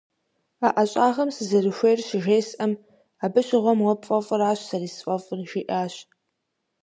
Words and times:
А 0.65 0.69
ӀэщӀагъэм 0.75 1.29
сызэрыхуейр 1.35 1.99
щыжесӀэм, 2.07 2.73
«абы 3.25 3.41
щыгъуэм 3.47 3.79
уэ 3.85 3.93
пфӀэфӀращ 4.01 4.59
сэри 4.67 4.89
сфӀэфӀыр» 4.95 5.39
жиӀащ. 5.49 5.95